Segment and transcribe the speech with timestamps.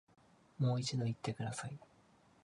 [0.57, 1.77] もう一度言ってください